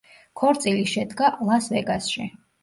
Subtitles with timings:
[0.41, 2.27] ქორწილი შედგა ლას-ვეგასში.